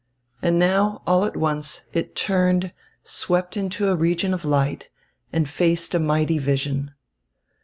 And 0.41 0.57
now, 0.57 1.03
all 1.05 1.25
at 1.25 1.37
once, 1.37 1.83
it 1.93 2.15
turned, 2.15 2.73
swept 3.03 3.55
into 3.55 3.87
a 3.89 3.95
region 3.95 4.33
of 4.33 4.43
light, 4.43 4.89
and 5.31 5.47
faced 5.47 5.93
a 5.93 5.99
mighty 5.99 6.39
vision. 6.39 6.95